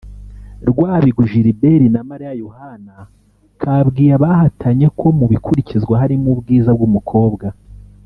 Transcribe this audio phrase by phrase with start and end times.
[0.69, 2.95] Rwabigwi Gilbert na Mariya Yohana
[3.61, 7.47] kabwiye abahatanye ko mu bikurikizwa harimo ubwiza bw’umukobwa